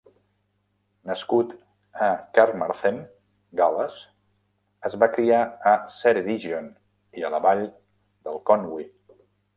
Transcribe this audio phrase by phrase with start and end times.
[1.09, 1.51] Nascut
[2.05, 2.07] a
[2.37, 2.97] Carmarthen,
[3.61, 3.99] Gal·les,
[4.91, 5.43] es va criar
[5.73, 6.73] a Ceredigion
[7.21, 8.89] i a la vall de Conwy.